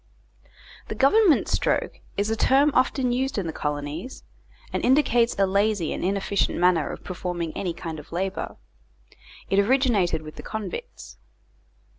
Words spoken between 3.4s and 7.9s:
the colonies, and indicates a lazy and inefficient manner of performing any